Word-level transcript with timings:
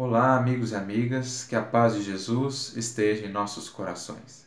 Olá, 0.00 0.36
amigos 0.36 0.70
e 0.70 0.76
amigas, 0.76 1.42
que 1.42 1.56
a 1.56 1.60
paz 1.60 1.92
de 1.92 2.04
Jesus 2.04 2.72
esteja 2.76 3.26
em 3.26 3.32
nossos 3.32 3.68
corações. 3.68 4.46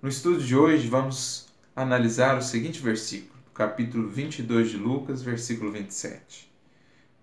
No 0.00 0.08
estudo 0.08 0.42
de 0.42 0.56
hoje, 0.56 0.88
vamos 0.88 1.46
analisar 1.76 2.38
o 2.38 2.42
seguinte 2.42 2.80
versículo, 2.80 3.38
capítulo 3.52 4.08
22 4.08 4.70
de 4.70 4.78
Lucas, 4.78 5.20
versículo 5.20 5.70
27. 5.70 6.50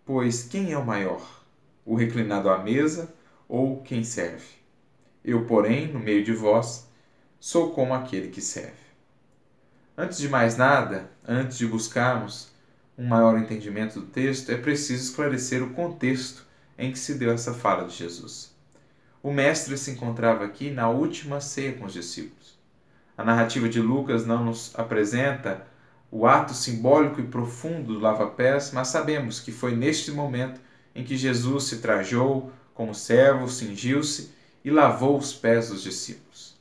Pois 0.06 0.44
quem 0.44 0.72
é 0.72 0.78
o 0.78 0.86
maior, 0.86 1.44
o 1.84 1.96
reclinado 1.96 2.52
à 2.52 2.60
mesa 2.60 3.12
ou 3.48 3.82
quem 3.82 4.04
serve? 4.04 4.46
Eu, 5.26 5.48
porém, 5.48 5.92
no 5.92 5.98
meio 5.98 6.24
de 6.24 6.34
vós, 6.34 6.88
sou 7.40 7.72
como 7.72 7.96
aquele 7.96 8.28
que 8.28 8.42
serve. 8.42 8.78
Antes 9.98 10.20
de 10.20 10.30
mais 10.30 10.56
nada, 10.56 11.10
antes 11.28 11.58
de 11.58 11.66
buscarmos 11.66 12.52
um 12.96 13.08
maior 13.08 13.40
entendimento 13.40 14.02
do 14.02 14.06
texto, 14.06 14.52
é 14.52 14.56
preciso 14.56 15.02
esclarecer 15.02 15.64
o 15.64 15.74
contexto 15.74 16.48
em 16.80 16.92
que 16.92 16.98
se 16.98 17.16
deu 17.16 17.32
essa 17.32 17.54
fala 17.54 17.86
de 17.86 17.96
Jesus. 17.96 18.56
O 19.22 19.34
Mestre 19.34 19.78
se 19.78 19.92
encontrava 19.92 20.46
aqui 20.46 20.72
na 20.72 20.90
última 20.90 21.42
ceia 21.42 21.74
com 21.74 21.86
os 21.86 21.94
discípulos. 21.94 22.58
A 23.18 23.24
narrativa 23.24 23.68
de 23.68 23.82
Lucas 23.82 24.26
não 24.26 24.46
nos 24.46 24.72
apresenta 24.76 25.68
o 26.10 26.26
ato 26.26 26.54
simbólico 26.54 27.20
e 27.20 27.28
profundo 27.28 27.94
do 27.94 28.00
lava-pés, 28.00 28.72
mas 28.74 28.88
sabemos 28.88 29.42
que 29.42 29.52
foi 29.52 29.76
neste 29.76 30.10
momento 30.10 30.62
em 30.96 31.04
que 31.04 31.18
Jesus 31.18 31.66
se 31.66 31.80
trajou 31.80 32.50
como 32.74 32.96
servo, 32.96 33.50
cingiu-se 33.50 34.34
e 34.64 34.72
lavou 34.72 35.18
os 35.18 35.34
pés 35.34 35.68
dos 35.68 35.84
discípulos. 35.84 36.58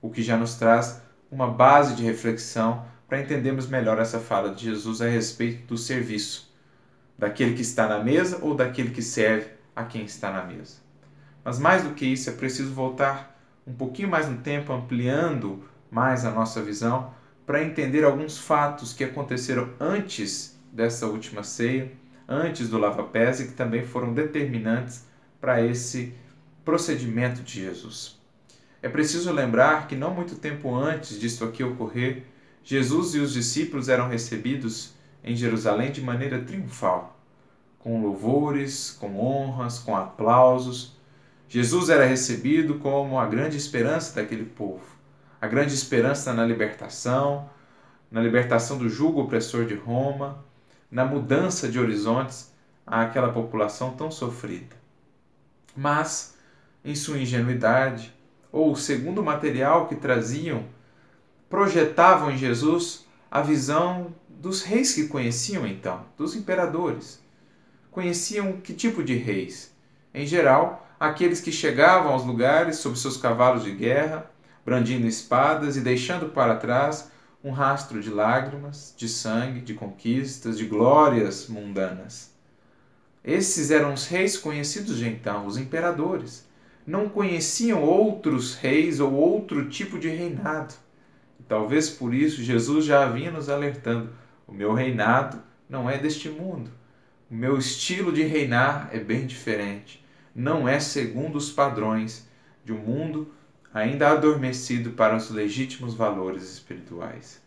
O 0.00 0.08
que 0.08 0.22
já 0.22 0.36
nos 0.36 0.54
traz 0.54 1.02
uma 1.30 1.46
base 1.46 1.94
de 1.94 2.02
reflexão 2.02 2.86
para 3.06 3.20
entendermos 3.20 3.66
melhor 3.66 3.98
essa 3.98 4.18
fala 4.18 4.54
de 4.54 4.64
Jesus 4.64 5.02
a 5.02 5.08
respeito 5.08 5.66
do 5.66 5.76
serviço, 5.76 6.50
daquele 7.18 7.54
que 7.54 7.62
está 7.62 7.86
na 7.86 8.02
mesa 8.02 8.38
ou 8.40 8.54
daquele 8.54 8.90
que 8.90 9.02
serve 9.02 9.57
a 9.78 9.84
quem 9.84 10.04
está 10.04 10.32
na 10.32 10.44
mesa. 10.44 10.78
Mas 11.44 11.58
mais 11.60 11.84
do 11.84 11.94
que 11.94 12.04
isso, 12.04 12.28
é 12.28 12.32
preciso 12.32 12.74
voltar 12.74 13.38
um 13.64 13.72
pouquinho 13.72 14.08
mais 14.08 14.28
no 14.28 14.38
tempo, 14.38 14.72
ampliando 14.72 15.62
mais 15.88 16.24
a 16.24 16.32
nossa 16.32 16.60
visão, 16.60 17.14
para 17.46 17.62
entender 17.62 18.04
alguns 18.04 18.38
fatos 18.38 18.92
que 18.92 19.04
aconteceram 19.04 19.70
antes 19.78 20.58
dessa 20.72 21.06
última 21.06 21.44
ceia, 21.44 21.92
antes 22.28 22.68
do 22.68 22.76
lava-pés 22.76 23.40
e 23.40 23.46
que 23.46 23.52
também 23.52 23.84
foram 23.84 24.12
determinantes 24.12 25.06
para 25.40 25.62
esse 25.64 26.12
procedimento 26.64 27.40
de 27.42 27.62
Jesus. 27.62 28.18
É 28.82 28.88
preciso 28.88 29.32
lembrar 29.32 29.86
que 29.86 29.94
não 29.94 30.12
muito 30.12 30.34
tempo 30.34 30.74
antes 30.74 31.18
disso 31.18 31.44
aqui 31.44 31.62
ocorrer, 31.62 32.24
Jesus 32.64 33.14
e 33.14 33.20
os 33.20 33.32
discípulos 33.32 33.88
eram 33.88 34.08
recebidos 34.08 34.92
em 35.22 35.36
Jerusalém 35.36 35.92
de 35.92 36.02
maneira 36.02 36.40
triunfal 36.40 37.17
com 37.78 38.02
louvores, 38.02 38.90
com 38.90 39.18
honras, 39.18 39.78
com 39.78 39.96
aplausos. 39.96 40.96
Jesus 41.48 41.88
era 41.88 42.04
recebido 42.04 42.78
como 42.78 43.18
a 43.18 43.26
grande 43.26 43.56
esperança 43.56 44.14
daquele 44.14 44.44
povo, 44.44 44.84
a 45.40 45.46
grande 45.46 45.72
esperança 45.72 46.32
na 46.34 46.44
libertação, 46.44 47.48
na 48.10 48.20
libertação 48.20 48.76
do 48.76 48.88
jugo 48.88 49.22
opressor 49.22 49.64
de 49.64 49.74
Roma, 49.74 50.44
na 50.90 51.04
mudança 51.04 51.68
de 51.68 51.78
horizontes 51.78 52.52
àquela 52.86 53.32
população 53.32 53.92
tão 53.92 54.10
sofrida. 54.10 54.76
Mas, 55.76 56.36
em 56.84 56.94
sua 56.94 57.18
ingenuidade, 57.18 58.14
ou 58.50 58.74
segundo 58.74 59.20
o 59.20 59.24
material 59.24 59.86
que 59.86 59.94
traziam, 59.94 60.64
projetavam 61.48 62.30
em 62.30 62.36
Jesus 62.36 63.06
a 63.30 63.40
visão 63.40 64.14
dos 64.28 64.62
reis 64.62 64.94
que 64.94 65.08
conheciam 65.08 65.66
então, 65.66 66.04
dos 66.16 66.34
imperadores 66.34 67.22
conheciam 67.98 68.52
que 68.52 68.72
tipo 68.72 69.02
de 69.02 69.16
reis? 69.16 69.74
Em 70.14 70.24
geral, 70.24 70.88
aqueles 71.00 71.40
que 71.40 71.50
chegavam 71.50 72.12
aos 72.12 72.24
lugares 72.24 72.76
sob 72.76 72.96
seus 72.96 73.16
cavalos 73.16 73.64
de 73.64 73.72
guerra, 73.72 74.30
brandindo 74.64 75.04
espadas 75.04 75.76
e 75.76 75.80
deixando 75.80 76.28
para 76.28 76.54
trás 76.54 77.10
um 77.42 77.50
rastro 77.50 78.00
de 78.00 78.08
lágrimas, 78.08 78.94
de 78.96 79.08
sangue, 79.08 79.62
de 79.62 79.74
conquistas, 79.74 80.56
de 80.56 80.64
glórias 80.64 81.48
mundanas. 81.48 82.32
Esses 83.24 83.72
eram 83.72 83.94
os 83.94 84.06
reis 84.06 84.36
conhecidos 84.38 84.98
de 84.98 85.08
então, 85.08 85.44
os 85.44 85.56
imperadores. 85.56 86.46
Não 86.86 87.08
conheciam 87.08 87.82
outros 87.82 88.54
reis 88.54 89.00
ou 89.00 89.12
outro 89.12 89.68
tipo 89.68 89.98
de 89.98 90.08
reinado. 90.08 90.72
E 91.40 91.42
talvez 91.42 91.90
por 91.90 92.14
isso 92.14 92.44
Jesus 92.44 92.84
já 92.84 93.06
vinha 93.06 93.32
nos 93.32 93.48
alertando: 93.48 94.10
o 94.46 94.52
meu 94.52 94.72
reinado 94.72 95.42
não 95.68 95.90
é 95.90 95.98
deste 95.98 96.28
mundo. 96.28 96.77
O 97.30 97.34
meu 97.34 97.58
estilo 97.58 98.10
de 98.10 98.22
reinar 98.22 98.88
é 98.90 98.98
bem 98.98 99.26
diferente. 99.26 100.02
Não 100.34 100.66
é 100.66 100.80
segundo 100.80 101.36
os 101.36 101.50
padrões 101.50 102.26
de 102.64 102.72
um 102.72 102.78
mundo 102.78 103.30
ainda 103.72 104.08
adormecido 104.08 104.92
para 104.92 105.14
os 105.14 105.28
legítimos 105.28 105.92
valores 105.94 106.42
espirituais. 106.44 107.42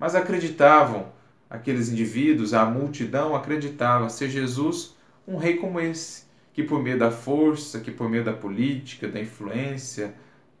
Mas 0.00 0.16
acreditavam, 0.16 1.12
aqueles 1.48 1.88
indivíduos, 1.88 2.52
a 2.52 2.64
multidão 2.64 3.36
acreditava 3.36 4.08
ser 4.08 4.28
Jesus 4.30 4.96
um 5.28 5.36
rei 5.36 5.58
como 5.58 5.78
esse, 5.78 6.24
que 6.52 6.64
por 6.64 6.82
meio 6.82 6.98
da 6.98 7.12
força, 7.12 7.78
que 7.78 7.92
por 7.92 8.08
meio 8.08 8.24
da 8.24 8.32
política, 8.32 9.06
da 9.06 9.20
influência, 9.20 10.12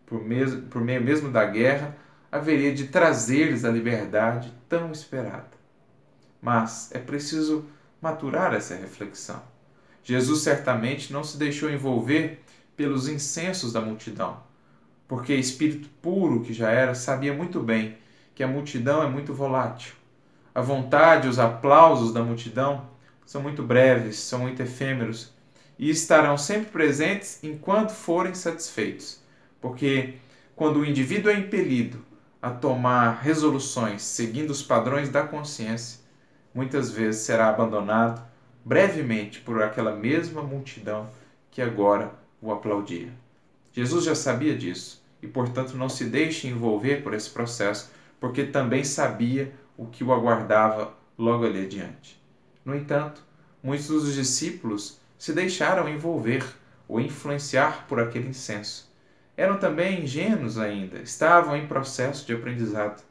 por, 0.06 0.22
mesmo, 0.22 0.62
por 0.62 0.80
meio 0.80 1.02
mesmo 1.02 1.28
da 1.28 1.44
guerra, 1.44 1.96
haveria 2.30 2.72
de 2.72 2.86
trazer-lhes 2.86 3.64
a 3.64 3.70
liberdade 3.70 4.52
tão 4.68 4.92
esperada. 4.92 5.50
Mas 6.40 6.90
é 6.92 6.98
preciso 7.00 7.66
maturar 8.00 8.54
essa 8.54 8.74
reflexão. 8.74 9.42
Jesus 10.02 10.42
certamente 10.42 11.12
não 11.12 11.22
se 11.22 11.36
deixou 11.36 11.70
envolver 11.70 12.42
pelos 12.76 13.08
incensos 13.08 13.72
da 13.72 13.80
multidão, 13.80 14.42
porque 15.06 15.34
espírito 15.34 15.88
puro 16.00 16.40
que 16.40 16.52
já 16.52 16.70
era 16.70 16.94
sabia 16.94 17.34
muito 17.34 17.60
bem 17.60 17.98
que 18.34 18.42
a 18.42 18.48
multidão 18.48 19.02
é 19.02 19.06
muito 19.06 19.34
volátil. 19.34 19.94
A 20.54 20.62
vontade, 20.62 21.28
os 21.28 21.38
aplausos 21.38 22.12
da 22.12 22.22
multidão 22.22 22.88
são 23.26 23.42
muito 23.42 23.62
breves, 23.62 24.18
são 24.18 24.40
muito 24.40 24.62
efêmeros 24.62 25.32
e 25.78 25.90
estarão 25.90 26.36
sempre 26.36 26.70
presentes 26.70 27.38
enquanto 27.44 27.90
forem 27.90 28.34
satisfeitos, 28.34 29.20
porque 29.60 30.14
quando 30.56 30.80
o 30.80 30.84
indivíduo 30.84 31.30
é 31.30 31.38
impelido 31.38 32.04
a 32.42 32.50
tomar 32.50 33.20
resoluções 33.20 34.02
seguindo 34.02 34.50
os 34.50 34.62
padrões 34.62 35.08
da 35.08 35.22
consciência, 35.22 35.99
muitas 36.54 36.90
vezes 36.90 37.22
será 37.22 37.48
abandonado 37.48 38.22
brevemente 38.64 39.40
por 39.40 39.62
aquela 39.62 39.94
mesma 39.94 40.42
multidão 40.42 41.08
que 41.50 41.62
agora 41.62 42.12
o 42.40 42.52
aplaudia. 42.52 43.12
Jesus 43.72 44.04
já 44.04 44.14
sabia 44.14 44.56
disso 44.56 45.02
e, 45.22 45.26
portanto, 45.26 45.76
não 45.76 45.88
se 45.88 46.04
deixe 46.04 46.48
envolver 46.48 47.02
por 47.02 47.14
esse 47.14 47.30
processo, 47.30 47.90
porque 48.18 48.44
também 48.44 48.84
sabia 48.84 49.52
o 49.76 49.86
que 49.86 50.04
o 50.04 50.12
aguardava 50.12 50.92
logo 51.16 51.44
ali 51.44 51.64
adiante. 51.64 52.20
No 52.64 52.74
entanto, 52.74 53.22
muitos 53.62 53.88
dos 53.88 54.14
discípulos 54.14 55.00
se 55.18 55.32
deixaram 55.32 55.88
envolver 55.88 56.44
ou 56.88 57.00
influenciar 57.00 57.86
por 57.86 58.00
aquele 58.00 58.28
incenso. 58.28 58.90
Eram 59.36 59.58
também 59.58 60.02
ingênuos 60.02 60.58
ainda, 60.58 60.98
estavam 60.98 61.56
em 61.56 61.66
processo 61.66 62.26
de 62.26 62.34
aprendizado, 62.34 63.02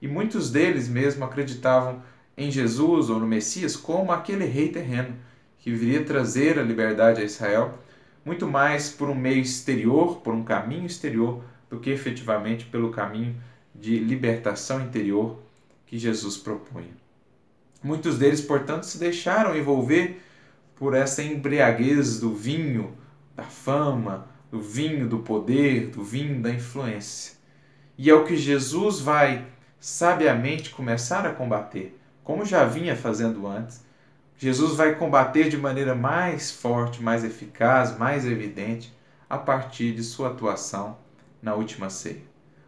e 0.00 0.08
muitos 0.08 0.50
deles 0.50 0.88
mesmo 0.88 1.24
acreditavam 1.24 2.02
em 2.36 2.50
Jesus 2.50 3.08
ou 3.08 3.18
no 3.18 3.26
Messias 3.26 3.76
como 3.76 4.12
aquele 4.12 4.44
rei 4.44 4.68
terreno 4.68 5.16
que 5.58 5.72
viria 5.72 6.04
trazer 6.04 6.58
a 6.58 6.62
liberdade 6.62 7.20
a 7.20 7.24
Israel, 7.24 7.78
muito 8.24 8.46
mais 8.46 8.90
por 8.90 9.08
um 9.08 9.14
meio 9.14 9.40
exterior, 9.40 10.18
por 10.20 10.34
um 10.34 10.44
caminho 10.44 10.86
exterior, 10.86 11.42
do 11.68 11.80
que 11.80 11.90
efetivamente 11.90 12.66
pelo 12.66 12.90
caminho 12.90 13.34
de 13.74 13.98
libertação 13.98 14.80
interior 14.80 15.42
que 15.86 15.98
Jesus 15.98 16.36
propunha. 16.36 16.94
Muitos 17.82 18.18
deles, 18.18 18.40
portanto, 18.40 18.84
se 18.84 18.98
deixaram 18.98 19.56
envolver 19.56 20.20
por 20.76 20.94
essa 20.94 21.22
embriaguez 21.22 22.20
do 22.20 22.34
vinho, 22.34 22.96
da 23.34 23.44
fama, 23.44 24.28
do 24.50 24.60
vinho 24.60 25.08
do 25.08 25.18
poder, 25.18 25.88
do 25.88 26.04
vinho 26.04 26.40
da 26.40 26.50
influência. 26.50 27.34
E 27.98 28.10
é 28.10 28.14
o 28.14 28.24
que 28.24 28.36
Jesus 28.36 29.00
vai 29.00 29.46
sabiamente 29.80 30.70
começar 30.70 31.26
a 31.26 31.32
combater 31.32 31.98
como 32.26 32.44
já 32.44 32.64
vinha 32.64 32.96
fazendo 32.96 33.46
antes, 33.46 33.84
Jesus 34.36 34.76
vai 34.76 34.96
combater 34.96 35.48
de 35.48 35.56
maneira 35.56 35.94
mais 35.94 36.50
forte, 36.50 37.00
mais 37.00 37.22
eficaz, 37.22 37.96
mais 37.96 38.26
evidente 38.26 38.92
a 39.30 39.38
partir 39.38 39.94
de 39.94 40.02
sua 40.02 40.30
atuação 40.30 40.98
na 41.40 41.54
última 41.54 41.88
ceia. 41.88 42.24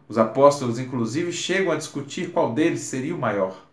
Os 0.07 0.17
apóstolos, 0.17 0.79
inclusive, 0.79 1.33
chegam 1.33 1.73
a 1.73 1.75
discutir 1.75 2.31
qual 2.31 2.53
deles 2.53 2.79
seria 2.79 3.13
o 3.13 3.19
maior, 3.19 3.67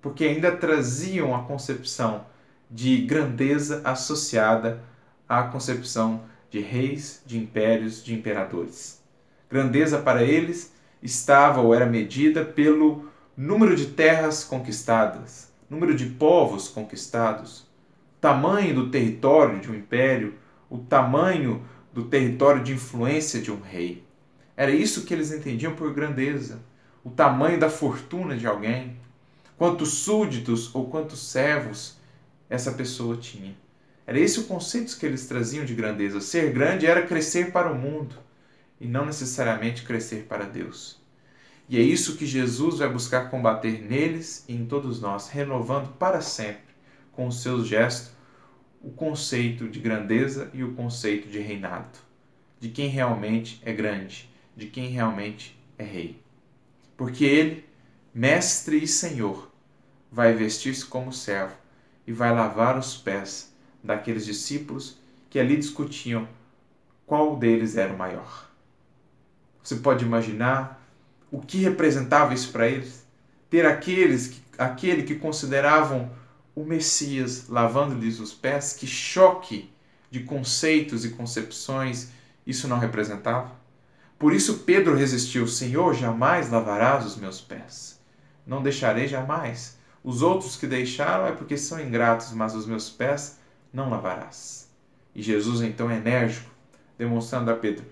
porque 0.00 0.24
ainda 0.24 0.52
traziam 0.52 1.34
a 1.34 1.42
concepção 1.42 2.24
de 2.70 2.98
grandeza 2.98 3.82
associada 3.84 4.80
à 5.28 5.42
concepção 5.42 6.22
de 6.50 6.60
reis, 6.60 7.20
de 7.26 7.36
impérios, 7.36 8.02
de 8.02 8.14
imperadores. 8.14 9.02
Grandeza 9.50 9.98
para 9.98 10.22
eles 10.22 10.72
estava 11.02 11.60
ou 11.60 11.74
era 11.74 11.84
medida 11.84 12.44
pelo 12.44 13.10
número 13.42 13.74
de 13.74 13.86
terras 13.86 14.44
conquistadas, 14.44 15.52
número 15.68 15.96
de 15.96 16.06
povos 16.06 16.68
conquistados, 16.68 17.66
tamanho 18.20 18.72
do 18.72 18.88
território 18.88 19.58
de 19.58 19.68
um 19.68 19.74
império 19.74 20.34
o 20.70 20.78
tamanho 20.78 21.66
do 21.92 22.04
território 22.04 22.62
de 22.62 22.72
influência 22.72 23.42
de 23.42 23.50
um 23.50 23.60
rei. 23.60 24.04
Era 24.56 24.70
isso 24.70 25.04
que 25.04 25.12
eles 25.12 25.32
entendiam 25.32 25.74
por 25.74 25.92
grandeza, 25.92 26.62
o 27.02 27.10
tamanho 27.10 27.58
da 27.58 27.68
fortuna 27.68 28.36
de 28.36 28.46
alguém, 28.46 28.96
quantos 29.58 29.88
súditos 29.90 30.72
ou 30.72 30.88
quantos 30.88 31.18
servos 31.28 31.98
essa 32.48 32.70
pessoa 32.70 33.16
tinha. 33.16 33.56
Era 34.06 34.20
esse 34.20 34.38
o 34.38 34.44
conceito 34.44 34.96
que 34.96 35.04
eles 35.04 35.26
traziam 35.26 35.64
de 35.64 35.74
grandeza. 35.74 36.20
Ser 36.20 36.52
grande 36.52 36.86
era 36.86 37.04
crescer 37.04 37.50
para 37.50 37.72
o 37.72 37.76
mundo 37.76 38.14
e 38.80 38.86
não 38.86 39.04
necessariamente 39.04 39.82
crescer 39.82 40.26
para 40.28 40.44
Deus. 40.44 41.01
E 41.68 41.78
é 41.78 41.80
isso 41.80 42.16
que 42.16 42.26
Jesus 42.26 42.78
vai 42.78 42.88
buscar 42.88 43.30
combater 43.30 43.82
neles 43.82 44.44
e 44.48 44.54
em 44.54 44.66
todos 44.66 45.00
nós, 45.00 45.28
renovando 45.28 45.92
para 45.96 46.20
sempre, 46.20 46.74
com 47.12 47.26
os 47.26 47.42
seus 47.42 47.66
gestos, 47.66 48.12
o 48.82 48.90
conceito 48.90 49.68
de 49.68 49.78
grandeza 49.78 50.50
e 50.52 50.64
o 50.64 50.74
conceito 50.74 51.28
de 51.28 51.38
reinado, 51.38 51.98
de 52.58 52.68
quem 52.68 52.88
realmente 52.88 53.60
é 53.64 53.72
grande, 53.72 54.28
de 54.56 54.66
quem 54.66 54.88
realmente 54.88 55.58
é 55.78 55.84
rei. 55.84 56.20
Porque 56.96 57.24
ele, 57.24 57.64
mestre 58.12 58.82
e 58.82 58.88
senhor, 58.88 59.50
vai 60.10 60.34
vestir-se 60.34 60.84
como 60.84 61.12
servo 61.12 61.54
e 62.06 62.12
vai 62.12 62.34
lavar 62.34 62.76
os 62.76 62.96
pés 62.96 63.54
daqueles 63.82 64.26
discípulos 64.26 64.98
que 65.30 65.38
ali 65.38 65.56
discutiam 65.56 66.28
qual 67.06 67.36
deles 67.36 67.76
era 67.76 67.92
o 67.92 67.98
maior. 67.98 68.50
Você 69.62 69.76
pode 69.76 70.04
imaginar 70.04 70.81
o 71.32 71.40
que 71.40 71.56
representava 71.56 72.34
isso 72.34 72.52
para 72.52 72.68
eles? 72.68 73.06
Ter 73.48 73.64
aqueles, 73.64 74.42
aquele 74.58 75.02
que 75.02 75.14
consideravam 75.14 76.10
o 76.54 76.62
Messias 76.62 77.48
lavando-lhes 77.48 78.20
os 78.20 78.34
pés, 78.34 78.74
que 78.74 78.86
choque 78.86 79.72
de 80.10 80.20
conceitos 80.20 81.06
e 81.06 81.10
concepções 81.10 82.10
isso 82.46 82.68
não 82.68 82.78
representava? 82.78 83.50
Por 84.18 84.34
isso 84.34 84.58
Pedro 84.58 84.94
resistiu: 84.94 85.48
Senhor, 85.48 85.94
jamais 85.94 86.50
lavarás 86.50 87.06
os 87.06 87.16
meus 87.16 87.40
pés. 87.40 87.98
Não 88.46 88.62
deixarei 88.62 89.08
jamais. 89.08 89.78
Os 90.04 90.20
outros 90.20 90.56
que 90.56 90.66
deixaram 90.66 91.26
é 91.26 91.32
porque 91.32 91.56
são 91.56 91.80
ingratos, 91.80 92.32
mas 92.32 92.54
os 92.54 92.66
meus 92.66 92.90
pés 92.90 93.38
não 93.72 93.88
lavarás. 93.88 94.68
E 95.14 95.22
Jesus 95.22 95.62
então 95.62 95.90
é 95.90 95.96
enérgico, 95.96 96.50
demonstrando 96.98 97.50
a 97.50 97.56
Pedro: 97.56 97.86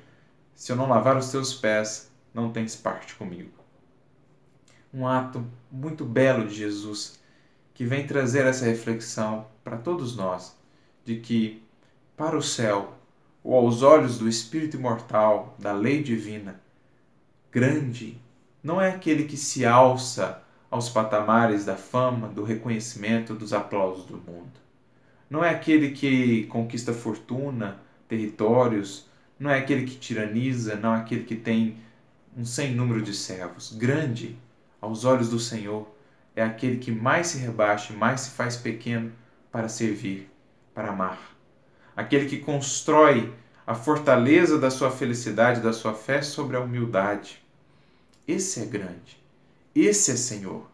se 0.55 0.71
eu 0.71 0.77
não 0.77 0.91
lavar 0.91 1.17
os 1.17 1.31
teus 1.31 1.55
pés, 1.55 2.10
não 2.33 2.53
tens 2.53 2.77
parte 2.77 3.15
comigo. 3.15 3.53
Um 4.93 5.07
ato 5.07 5.47
muito 5.71 6.05
belo 6.05 6.47
de 6.47 6.55
Jesus 6.55 7.21
que 7.75 7.85
vem 7.85 8.07
trazer 8.07 8.47
essa 8.47 8.65
reflexão 8.65 9.47
para 9.63 9.77
todos 9.77 10.17
nós 10.17 10.57
de 11.05 11.17
que 11.17 11.63
para 12.17 12.37
o 12.37 12.43
céu 12.43 12.95
ou 13.43 13.55
aos 13.55 13.83
olhos 13.83 14.19
do 14.19 14.29
espírito 14.29 14.77
imortal 14.77 15.57
da 15.59 15.73
lei 15.73 16.03
divina, 16.03 16.61
grande 17.51 18.21
não 18.63 18.81
é 18.81 18.91
aquele 18.91 19.25
que 19.25 19.37
se 19.37 19.65
alça 19.65 20.43
aos 20.71 20.89
patamares 20.89 21.65
da 21.65 21.77
fama, 21.77 22.29
do 22.29 22.45
reconhecimento, 22.45 23.35
dos 23.35 23.53
aplausos 23.53 24.05
do 24.05 24.19
mundo. 24.19 24.61
Não 25.29 25.43
é 25.45 25.51
aquele 25.51 25.93
que 25.93 26.45
conquista 26.47 26.93
fortuna, 26.93 27.81
territórios, 28.09 29.09
não 29.39 29.51
é 29.51 29.59
aquele 29.59 29.85
que 29.85 29.97
tiraniza, 29.97 30.77
não 30.77 30.95
é 30.95 30.99
aquele 30.99 31.25
que 31.25 31.37
tem 31.37 31.79
um 32.37 32.45
sem 32.45 32.75
número 32.75 33.03
de 33.03 33.15
servos. 33.15 33.73
Grande, 33.73 34.39
aos 34.81 35.05
olhos 35.05 35.29
do 35.29 35.39
Senhor, 35.39 35.89
é 36.35 36.43
aquele 36.43 36.79
que 36.79 36.91
mais 36.91 37.29
se 37.29 37.39
rebaixa, 37.39 37.93
mais 37.93 38.23
se 38.23 38.31
faz 38.31 38.57
pequeno 38.57 39.13
para 39.51 39.69
servir, 39.69 40.31
para 40.75 40.91
amar. 40.91 41.37
Aquele 41.97 42.27
que 42.27 42.39
constrói 42.39 43.33
a 43.67 43.75
fortaleza 43.75 44.59
da 44.59 44.71
sua 44.71 44.91
felicidade, 44.91 45.61
da 45.61 45.73
sua 45.73 45.95
fé 45.95 46.23
sobre 46.23 46.57
a 46.57 46.61
humildade. 46.61 47.43
Esse 48.27 48.61
é 48.61 48.65
grande. 48.65 49.23
Esse 49.75 50.13
é 50.13 50.17
Senhor. 50.17 50.69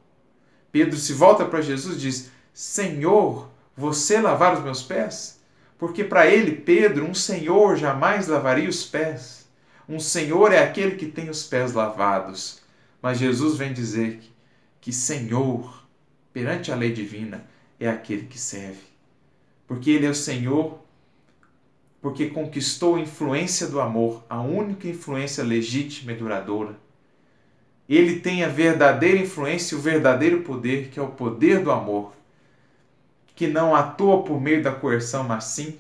Pedro 0.70 0.96
se 0.96 1.12
volta 1.12 1.44
para 1.44 1.60
Jesus 1.60 1.96
e 1.96 2.00
diz: 2.00 2.30
Senhor, 2.52 3.50
você 3.76 4.20
lavar 4.20 4.54
os 4.54 4.62
meus 4.62 4.82
pés? 4.82 5.40
Porque 5.78 6.04
para 6.04 6.26
ele, 6.26 6.52
Pedro, 6.52 7.04
um 7.04 7.14
senhor 7.14 7.76
jamais 7.76 8.26
lavaria 8.28 8.68
os 8.68 8.84
pés. 8.84 9.45
Um 9.88 10.00
senhor 10.00 10.52
é 10.52 10.62
aquele 10.62 10.96
que 10.96 11.06
tem 11.06 11.30
os 11.30 11.44
pés 11.44 11.72
lavados. 11.72 12.60
Mas 13.00 13.18
Jesus 13.18 13.56
vem 13.56 13.72
dizer 13.72 14.18
que, 14.18 14.30
que 14.80 14.92
senhor, 14.92 15.86
perante 16.32 16.72
a 16.72 16.76
lei 16.76 16.92
divina, 16.92 17.44
é 17.78 17.88
aquele 17.88 18.26
que 18.26 18.38
serve. 18.38 18.82
Porque 19.66 19.90
ele 19.90 20.06
é 20.06 20.10
o 20.10 20.14
senhor, 20.14 20.80
porque 22.00 22.28
conquistou 22.28 22.96
a 22.96 23.00
influência 23.00 23.66
do 23.66 23.80
amor, 23.80 24.24
a 24.28 24.40
única 24.40 24.88
influência 24.88 25.44
legítima 25.44 26.12
e 26.12 26.16
duradoura. 26.16 26.76
Ele 27.88 28.20
tem 28.20 28.42
a 28.42 28.48
verdadeira 28.48 29.18
influência 29.18 29.74
e 29.74 29.78
o 29.78 29.82
verdadeiro 29.82 30.42
poder, 30.42 30.88
que 30.88 30.98
é 30.98 31.02
o 31.02 31.10
poder 31.10 31.62
do 31.62 31.70
amor 31.70 32.16
que 33.36 33.46
não 33.46 33.76
atua 33.76 34.24
por 34.24 34.40
meio 34.40 34.62
da 34.62 34.72
coerção, 34.72 35.22
mas 35.22 35.44
sim 35.44 35.78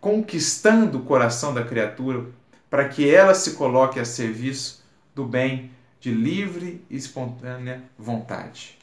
conquistando 0.00 0.98
o 0.98 1.04
coração 1.04 1.54
da 1.54 1.64
criatura 1.64 2.26
para 2.72 2.88
que 2.88 3.14
ela 3.14 3.34
se 3.34 3.50
coloque 3.50 4.00
a 4.00 4.04
serviço 4.06 4.82
do 5.14 5.26
bem 5.26 5.70
de 6.00 6.10
livre 6.10 6.82
e 6.88 6.96
espontânea 6.96 7.82
vontade. 7.98 8.78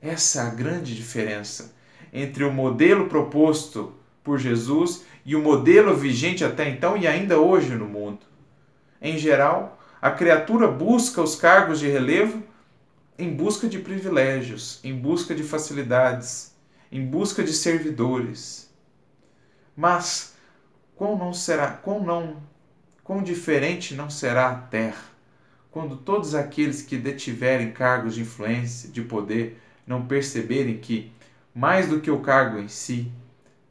Essa 0.00 0.40
é 0.40 0.46
a 0.46 0.48
grande 0.48 0.96
diferença 0.96 1.74
entre 2.10 2.42
o 2.42 2.50
modelo 2.50 3.06
proposto 3.06 3.92
por 4.22 4.38
Jesus 4.38 5.04
e 5.26 5.36
o 5.36 5.42
modelo 5.42 5.94
vigente 5.94 6.42
até 6.42 6.66
então 6.70 6.96
e 6.96 7.06
ainda 7.06 7.38
hoje 7.38 7.74
no 7.74 7.84
mundo. 7.84 8.20
Em 8.98 9.18
geral, 9.18 9.78
a 10.00 10.10
criatura 10.10 10.66
busca 10.66 11.20
os 11.20 11.36
cargos 11.36 11.80
de 11.80 11.88
relevo 11.90 12.42
em 13.18 13.30
busca 13.36 13.68
de 13.68 13.78
privilégios, 13.78 14.80
em 14.82 14.98
busca 14.98 15.34
de 15.34 15.42
facilidades, 15.42 16.56
em 16.90 17.04
busca 17.04 17.44
de 17.44 17.52
servidores. 17.52 18.74
Mas 19.76 20.34
quão 20.96 21.18
não 21.18 21.34
será, 21.34 21.68
quão 21.68 22.02
não, 22.02 22.53
quão 23.04 23.22
diferente 23.22 23.94
não 23.94 24.08
será 24.08 24.48
a 24.48 24.54
terra, 24.54 25.04
quando 25.70 25.96
todos 25.96 26.34
aqueles 26.34 26.80
que 26.80 26.96
detiverem 26.96 27.70
cargos 27.70 28.14
de 28.14 28.22
influência, 28.22 28.90
de 28.90 29.02
poder, 29.02 29.60
não 29.86 30.06
perceberem 30.06 30.78
que, 30.78 31.12
mais 31.54 31.86
do 31.86 32.00
que 32.00 32.10
o 32.10 32.20
cargo 32.20 32.58
em 32.58 32.68
si, 32.68 33.12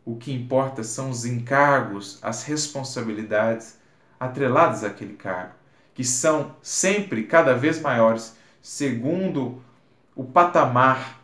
o 0.05 0.15
que 0.15 0.31
importa 0.31 0.83
são 0.83 1.09
os 1.09 1.25
encargos, 1.25 2.19
as 2.21 2.43
responsabilidades 2.43 3.79
atreladas 4.19 4.83
àquele 4.83 5.13
cargo, 5.13 5.55
que 5.95 6.03
são 6.03 6.55
sempre 6.61 7.23
cada 7.23 7.55
vez 7.55 7.81
maiores, 7.81 8.35
segundo 8.61 9.63
o 10.15 10.23
patamar 10.23 11.21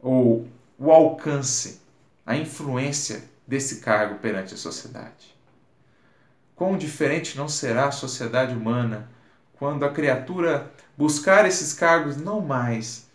ou 0.00 0.46
o 0.78 0.92
alcance, 0.92 1.80
a 2.26 2.36
influência 2.36 3.24
desse 3.46 3.80
cargo 3.80 4.18
perante 4.18 4.52
a 4.52 4.56
sociedade. 4.58 5.37
Quão 6.58 6.76
diferente 6.76 7.38
não 7.38 7.48
será 7.48 7.86
a 7.86 7.92
sociedade 7.92 8.52
humana 8.52 9.08
quando 9.54 9.84
a 9.84 9.92
criatura 9.92 10.68
buscar 10.96 11.46
esses 11.46 11.72
cargos 11.72 12.16
não 12.16 12.40
mais 12.40 13.06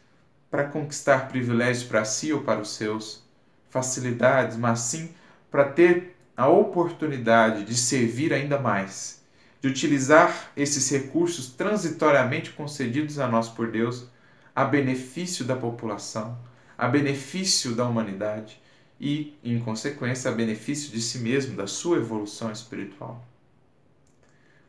para 0.50 0.64
conquistar 0.64 1.28
privilégios 1.28 1.84
para 1.84 2.06
si 2.06 2.32
ou 2.32 2.40
para 2.40 2.62
os 2.62 2.74
seus, 2.74 3.22
facilidades, 3.70 4.56
mas 4.56 4.80
sim 4.80 5.14
para 5.52 5.66
ter 5.66 6.16
a 6.38 6.48
oportunidade 6.48 7.66
de 7.66 7.76
servir 7.76 8.32
ainda 8.32 8.58
mais, 8.58 9.22
de 9.62 9.68
utilizar 9.68 10.52
esses 10.56 10.90
recursos 10.90 11.50
transitoriamente 11.50 12.52
concedidos 12.52 13.20
a 13.20 13.28
nós 13.28 13.50
por 13.50 13.70
Deus 13.70 14.08
a 14.56 14.64
benefício 14.64 15.44
da 15.44 15.56
população 15.56 16.38
a 16.78 16.88
benefício 16.88 17.76
da 17.76 17.86
humanidade 17.86 18.60
e, 19.00 19.38
em 19.44 19.60
consequência, 19.60 20.32
a 20.32 20.34
benefício 20.34 20.92
de 20.92 21.02
si 21.02 21.20
mesmo, 21.20 21.56
da 21.56 21.68
sua 21.68 21.98
evolução 21.98 22.52
espiritual. 22.52 23.24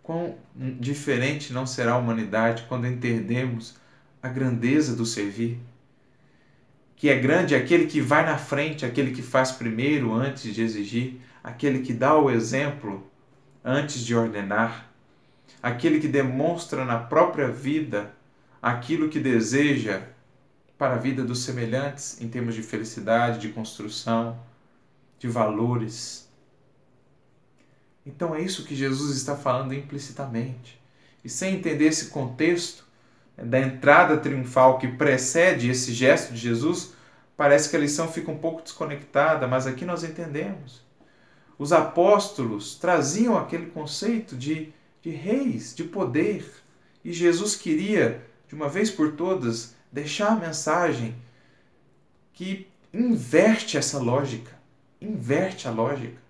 Quão 0.05 0.37
diferente 0.55 1.51
não 1.51 1.67
será 1.67 1.93
a 1.93 1.97
humanidade 1.97 2.67
quando 2.69 2.87
entendemos 2.87 3.75
a 4.23 4.29
grandeza 4.29 4.95
do 4.95 5.07
servir? 5.07 5.59
Que 6.95 7.09
é 7.09 7.19
grande 7.19 7.55
aquele 7.55 7.87
que 7.87 8.03
vai 8.03 8.23
na 8.23 8.37
frente, 8.37 8.85
aquele 8.85 9.13
que 9.13 9.23
faz 9.23 9.51
primeiro 9.51 10.13
antes 10.13 10.55
de 10.55 10.61
exigir, 10.61 11.23
aquele 11.43 11.79
que 11.81 11.95
dá 11.95 12.15
o 12.19 12.31
exemplo 12.31 13.11
antes 13.65 14.05
de 14.05 14.15
ordenar, 14.15 14.93
aquele 15.63 15.99
que 15.99 16.09
demonstra 16.09 16.85
na 16.85 16.99
própria 16.99 17.49
vida 17.49 18.15
aquilo 18.61 19.09
que 19.09 19.19
deseja 19.19 20.03
para 20.77 20.97
a 20.97 20.99
vida 20.99 21.25
dos 21.25 21.45
semelhantes 21.45 22.21
em 22.21 22.29
termos 22.29 22.55
de 22.55 22.63
felicidade, 22.63 23.41
de 23.41 23.49
construção, 23.55 24.39
de 25.19 25.29
valores. 25.29 26.29
Então 28.07 28.35
é 28.35 28.41
isso 28.41 28.65
que 28.65 28.77
Jesus 28.77 29.17
está 29.17 29.35
falando 29.37 29.73
implicitamente. 29.73 30.81
E 31.25 31.29
sem 31.29 31.55
entender 31.55 31.87
esse 31.87 32.07
contexto 32.07 32.85
né, 33.37 33.45
da 33.45 33.59
entrada 33.61 34.19
triunfal 34.19 34.79
que 34.79 34.89
precede 34.89 35.71
esse 35.71 35.93
gesto 35.93 36.35
de 36.35 36.39
Jesus, 36.39 36.93
parece 37.37 37.71
que 37.71 37.77
a 37.77 37.81
lição 37.81 38.11
fica 38.11 38.31
um 38.31 38.39
pouco 38.39 38.63
desconectada, 38.63 39.47
mas 39.47 39.67
aqui 39.67 39.85
nós 39.85 40.05
entendemos. 40.05 40.85
Os 41.59 41.73
apóstolos 41.73 42.75
traziam 42.77 43.39
aquele 43.39 43.67
conceito 43.67 44.37
de, 44.37 44.73
de 45.01 45.11
reis, 45.11 45.75
de 45.75 45.85
poder. 45.85 46.45
E 47.05 47.13
Jesus 47.13 47.57
queria, 47.57 48.23
de 48.49 48.55
uma 48.55 48.69
vez 48.69 48.91
por 48.91 49.13
todas, 49.13 49.75
deixar 49.91 50.33
a 50.33 50.37
mensagem 50.37 51.15
que 52.33 52.67
inverte 52.93 53.79
essa 53.79 53.99
lógica. 53.99 54.53
Inverte 55.01 55.69
a 55.69 55.71
lógica. 55.71 56.24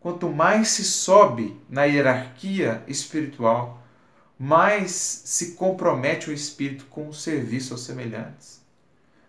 Quanto 0.00 0.28
mais 0.28 0.68
se 0.68 0.84
sobe 0.84 1.60
na 1.68 1.84
hierarquia 1.84 2.82
espiritual, 2.86 3.82
mais 4.38 4.92
se 4.92 5.52
compromete 5.52 6.30
o 6.30 6.32
espírito 6.32 6.84
com 6.86 7.08
o 7.08 7.14
serviço 7.14 7.72
aos 7.72 7.84
semelhantes. 7.84 8.60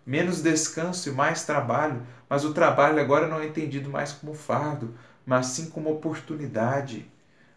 Menos 0.06 0.42
descanso 0.42 1.08
e 1.08 1.12
mais 1.12 1.44
trabalho, 1.44 2.02
mas 2.28 2.44
o 2.44 2.52
trabalho 2.52 3.00
agora 3.00 3.26
não 3.26 3.40
é 3.40 3.46
entendido 3.46 3.90
mais 3.90 4.12
como 4.12 4.34
fardo, 4.34 4.94
mas 5.24 5.46
sim 5.46 5.70
como 5.70 5.90
oportunidade, 5.90 7.10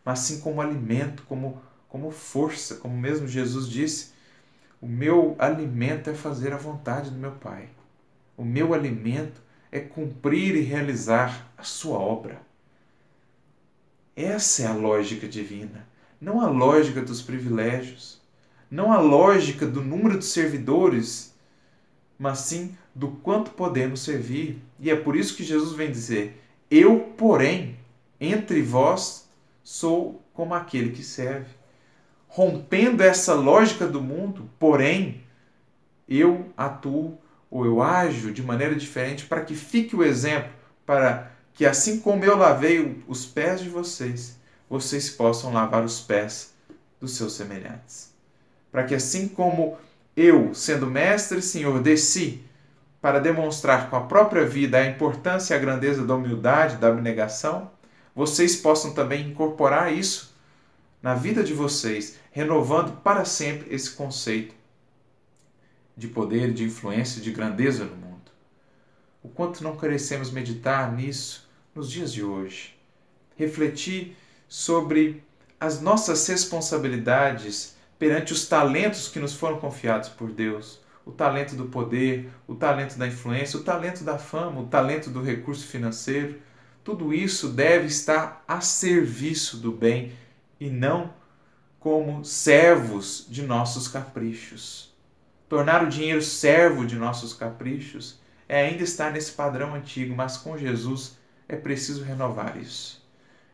mas 0.03 0.20
sim 0.20 0.39
como 0.39 0.62
alimento, 0.62 1.24
como, 1.24 1.62
como 1.88 2.12
força, 2.12 2.75
como 2.75 2.98
mesmo 2.98 3.27
Jesus 3.27 3.70
disse: 3.70 4.12
o 4.82 4.88
meu 4.88 5.36
alimento 5.38 6.10
é 6.10 6.13
fazer 6.15 6.53
a 6.53 6.58
vontade 6.58 7.12
do 7.12 7.20
meu 7.20 7.34
Pai. 7.34 7.70
O 8.36 8.44
meu 8.44 8.74
alimento 8.74 9.39
é 9.72 9.80
cumprir 9.80 10.56
e 10.56 10.62
realizar 10.62 11.51
a 11.56 11.62
sua 11.62 12.00
obra. 12.00 12.41
Essa 14.15 14.63
é 14.63 14.68
a 14.68 14.74
lógica 14.74 15.27
divina 15.27 15.91
não 16.22 16.39
a 16.39 16.48
lógica 16.48 17.01
dos 17.01 17.20
privilégios, 17.20 18.22
não 18.70 18.94
a 18.94 19.00
lógica 19.00 19.65
do 19.65 19.82
número 19.82 20.20
de 20.20 20.25
servidores, 20.25 21.36
mas 22.18 22.39
sim 22.39 22.77
do 22.94 23.08
quanto 23.08 23.51
podemos 23.51 24.01
servir. 24.01 24.62
E 24.80 24.91
é 24.91 24.96
por 24.96 25.15
isso 25.15 25.36
que 25.36 25.44
Jesus 25.44 25.74
vem 25.74 25.89
dizer: 25.89 26.39
Eu, 26.70 27.00
porém, 27.18 27.80
entre 28.20 28.62
vós 28.62 29.27
sou 29.63 30.24
como 30.32 30.53
aquele 30.53 30.91
que 30.91 31.03
serve. 31.03 31.50
Rompendo 32.27 33.03
essa 33.03 33.34
lógica 33.34 33.88
do 33.88 34.01
mundo, 34.01 34.50
porém, 34.60 35.24
eu 36.08 36.46
atuo 36.56 37.18
ou 37.50 37.65
eu 37.65 37.82
ajo 37.82 38.32
de 38.32 38.41
maneira 38.41 38.75
diferente 38.75 39.25
para 39.25 39.41
que 39.41 39.56
fique 39.56 39.96
o 39.96 40.03
exemplo, 40.03 40.51
para 40.86 41.30
que 41.53 41.65
assim 41.65 42.00
como 42.00 42.24
eu 42.24 42.38
lavei 42.38 43.03
os 43.08 43.25
pés 43.25 43.62
de 43.62 43.70
vocês, 43.70 44.38
vocês 44.70 45.10
possam 45.10 45.51
lavar 45.51 45.84
os 45.84 46.00
pés 46.00 46.53
dos 47.00 47.15
seus 47.15 47.34
semelhantes. 47.34 48.12
Para 48.72 48.84
que 48.84 48.96
assim 48.96 49.27
como 49.27 49.77
eu, 50.15 50.53
sendo 50.53 50.88
mestre 50.88 51.39
e 51.39 51.41
senhor, 51.41 51.81
desci 51.81 52.43
para 53.01 53.20
demonstrar 53.20 53.89
com 53.89 53.96
a 53.96 54.01
própria 54.01 54.46
vida 54.46 54.77
a 54.77 54.86
importância 54.86 55.53
e 55.53 55.58
a 55.58 55.60
grandeza 55.60 56.05
da 56.05 56.15
humildade, 56.15 56.77
da 56.77 56.88
abnegação, 56.88 57.72
vocês 58.15 58.55
possam 58.55 58.93
também 58.93 59.29
incorporar 59.29 59.91
isso 59.91 60.36
na 61.01 61.15
vida 61.15 61.43
de 61.43 61.53
vocês, 61.53 62.20
renovando 62.31 63.01
para 63.01 63.25
sempre 63.25 63.74
esse 63.74 63.91
conceito 63.91 64.53
de 65.98 66.08
poder, 66.08 66.53
de 66.53 66.63
influência, 66.63 67.22
de 67.22 67.31
grandeza 67.31 67.86
no 67.86 67.96
mundo. 67.96 68.11
O 69.24 69.30
quanto 69.30 69.63
não 69.63 69.75
carecemos 69.75 70.32
meditar 70.32 70.92
nisso 70.92 71.50
nos 71.75 71.90
dias 71.90 72.12
de 72.12 72.24
hoje. 72.24 72.75
Refletir 73.36 74.16
sobre 74.48 75.24
as 75.60 75.80
nossas 75.80 76.28
responsabilidades 76.28 77.75
perante 78.00 78.34
os 78.34 78.48
talentos 78.48 79.08
que 79.08 79.20
nos 79.20 79.36
foram 79.36 79.60
confiados 79.60 80.10
por 80.10 80.32
Deus. 80.32 80.82
O 81.06 81.12
talento 81.12 81.56
do 81.56 81.66
poder, 81.66 82.32
o 82.48 82.56
talento 82.56 82.98
da 82.98 83.08
influência, 83.08 83.60
o 83.60 83.63
talento 83.63 84.04
da 84.04 84.18
fama, 84.18 84.62
o 84.62 84.68
talento 84.68 85.10
do 85.10 85.22
recurso 85.22 85.68
financeiro. 85.68 86.40
Tudo 86.84 87.13
isso 87.13 87.50
deve 87.50 87.86
estar 87.86 88.44
a 88.48 88.60
serviço 88.60 89.58
do 89.58 89.72
bem 89.72 90.13
e 90.60 90.70
não 90.70 91.13
como 91.80 92.24
servos 92.24 93.25
de 93.30 93.42
nossos 93.42 93.88
caprichos. 93.88 94.92
Tornar 95.48 95.84
o 95.84 95.90
dinheiro 95.90 96.22
servo 96.22 96.86
de 96.86 96.96
nossos 96.96 97.34
caprichos 97.34 98.21
é 98.51 98.67
ainda 98.67 98.84
estar 98.84 99.12
nesse 99.12 99.31
padrão 99.31 99.74
antigo, 99.74 100.15
mas 100.15 100.38
com 100.38 100.58
Jesus 100.58 101.17
é 101.48 101.55
preciso 101.55 102.03
renovar 102.03 102.58
isso 102.58 103.01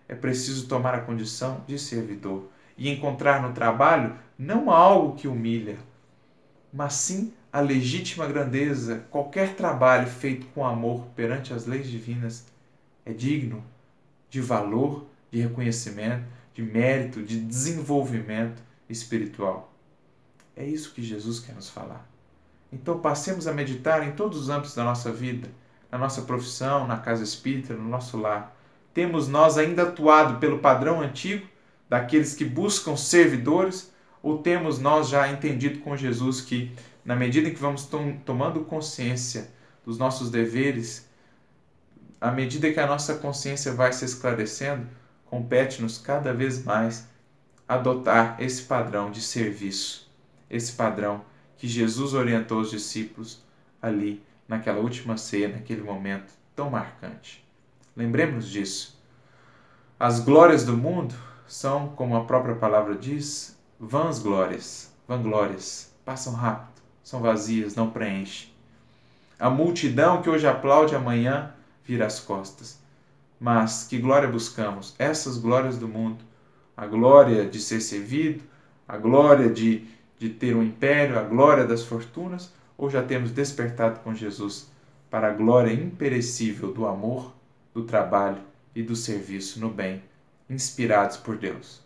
é 0.08 0.16
preciso 0.16 0.68
tomar 0.68 0.96
a 0.96 1.02
condição 1.02 1.64
de 1.68 1.78
servidor 1.78 2.50
e 2.78 2.90
encontrar 2.90 3.42
no 3.42 3.54
trabalho 3.54 4.16
não 4.38 4.72
algo 4.72 5.16
que 5.16 5.28
humilha, 5.28 5.78
mas 6.72 6.94
sim 6.94 7.34
a 7.52 7.60
legítima 7.60 8.28
grandeza. 8.28 9.06
Qualquer 9.10 9.56
trabalho 9.56 10.08
feito 10.08 10.46
com 10.48 10.66
amor 10.66 11.08
perante 11.16 11.54
as 11.54 11.66
leis 11.66 11.88
divinas 11.88 12.46
é 13.06 13.12
digno 13.12 13.64
de 14.30 14.40
valor, 14.42 15.08
de 15.32 15.42
reconhecimento, 15.42 16.26
de 16.54 16.62
mérito, 16.62 17.24
de 17.24 17.40
desenvolvimento 17.40 18.62
espiritual. 18.90 19.74
É 20.56 20.66
isso 20.66 20.94
que 20.94 21.04
Jesus 21.04 21.40
quer 21.40 21.54
nos 21.54 21.70
falar. 21.70 22.08
Então 22.72 23.00
passemos 23.00 23.48
a 23.48 23.54
meditar 23.54 24.06
em 24.06 24.12
todos 24.12 24.40
os 24.40 24.50
âmbitos 24.50 24.76
da 24.76 24.84
nossa 24.84 25.12
vida, 25.12 25.50
na 25.92 25.98
nossa 25.98 26.24
profissão, 26.24 26.86
na 26.86 26.98
casa 26.98 27.24
espírita, 27.24 27.74
no 27.74 27.88
nosso 27.88 28.18
lar. 28.18 28.56
Temos 28.94 29.28
nós 29.28 29.58
ainda 29.58 29.84
atuado 29.84 30.40
pelo 30.40 30.60
padrão 30.60 31.02
antigo, 31.02 31.48
daqueles 31.90 32.34
que 32.36 32.44
buscam 32.44 32.98
servidores, 32.98 33.94
ou 34.22 34.40
temos 34.40 34.80
nós 34.80 35.08
já 35.08 35.30
entendido 35.30 35.80
com 35.80 35.96
Jesus 35.96 36.42
que, 36.42 36.72
na 37.06 37.16
medida 37.16 37.48
em 37.48 37.54
que 37.54 37.60
vamos 37.60 37.86
tom 37.86 38.18
tomando 38.26 38.62
consciência 38.62 39.50
dos 39.86 39.98
nossos 39.98 40.30
deveres, 40.30 41.08
à 42.20 42.32
medida 42.32 42.72
que 42.72 42.80
a 42.80 42.88
nossa 42.88 43.16
consciência 43.16 43.72
vai 43.72 43.94
se 43.94 44.04
esclarecendo, 44.04 44.88
compete-nos 45.26 45.98
cada 45.98 46.34
vez 46.34 46.64
mais 46.64 47.08
adotar 47.68 48.36
esse 48.40 48.64
padrão 48.64 49.12
de 49.12 49.22
serviço, 49.22 50.12
esse 50.50 50.74
padrão 50.74 51.22
que 51.58 51.68
Jesus 51.68 52.14
orientou 52.14 52.60
os 52.60 52.70
discípulos 52.70 53.42
ali 53.82 54.22
naquela 54.48 54.80
última 54.80 55.18
ceia, 55.18 55.48
naquele 55.48 55.82
momento 55.82 56.34
tão 56.56 56.70
marcante. 56.70 57.46
Lembremos 57.96 58.48
disso. 58.48 58.98
As 60.00 60.20
glórias 60.20 60.64
do 60.64 60.78
mundo 60.78 61.16
são, 61.48 61.90
como 61.90 62.16
a 62.16 62.26
própria 62.26 62.56
palavra 62.56 62.96
diz, 62.96 63.58
vãs 63.80 64.20
glórias, 64.20 64.94
vanglórias, 65.08 65.92
passam 66.06 66.34
rápido, 66.34 66.82
são 67.04 67.22
vazias, 67.22 67.76
não 67.76 67.90
preenchem. 67.90 68.50
A 69.40 69.50
multidão 69.50 70.22
que 70.22 70.30
hoje 70.30 70.48
aplaude 70.48 70.96
amanhã 70.96 71.54
vira 71.86 72.06
as 72.06 72.20
costas. 72.20 72.80
Mas 73.40 73.86
que 73.88 74.00
glória 74.00 74.28
buscamos? 74.28 74.96
Essas 74.98 75.38
glórias 75.38 75.78
do 75.78 75.88
mundo. 75.88 76.24
A 76.76 76.86
glória 76.86 77.48
de 77.48 77.60
ser 77.60 77.82
servido, 77.82 78.44
a 78.88 78.98
glória 78.98 79.50
de, 79.50 79.88
de 80.18 80.30
ter 80.30 80.56
um 80.56 80.64
império, 80.64 81.18
a 81.18 81.24
glória 81.24 81.66
das 81.66 81.84
fortunas, 81.84 82.54
ou 82.78 82.90
já 82.90 83.04
temos 83.04 83.32
despertado 83.32 84.00
com 84.02 84.14
Jesus 84.14 84.70
para 85.10 85.30
a 85.30 85.34
glória 85.34 85.74
imperecível 85.74 86.72
do 86.72 86.86
amor, 86.86 87.34
do 87.74 87.84
trabalho 87.84 88.42
e 88.76 88.84
do 88.84 88.96
serviço 88.96 89.60
no 89.60 89.70
bem, 89.70 90.04
inspirados 90.50 91.18
por 91.18 91.38
Deus. 91.38 91.82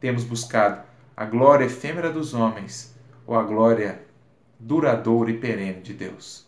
Temos 0.00 0.24
buscado 0.24 0.82
a 1.16 1.24
glória 1.24 1.64
efêmera 1.64 2.10
dos 2.10 2.34
homens 2.34 2.94
ou 3.26 3.36
a 3.36 3.42
glória 3.42 4.02
duradoura 4.58 5.30
e 5.30 5.38
perene 5.38 5.80
de 5.80 5.94
Deus. 5.94 6.46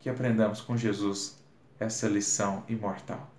Que 0.00 0.08
aprendamos 0.08 0.60
com 0.60 0.76
Jesus 0.76 1.42
essa 1.78 2.08
lição 2.08 2.62
imortal. 2.68 3.30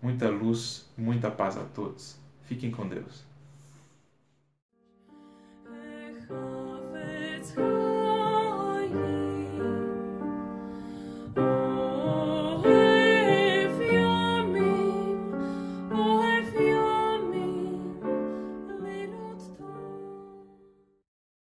Muita 0.00 0.28
luz, 0.28 0.86
muita 0.96 1.30
paz 1.30 1.56
a 1.56 1.64
todos. 1.64 2.16
Fiquem 2.42 2.70
com 2.70 2.88
Deus. 2.88 3.24